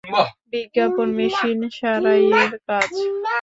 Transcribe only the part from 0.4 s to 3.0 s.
বিজ্ঞাপন মেশিন সারাইয়ের কাজ।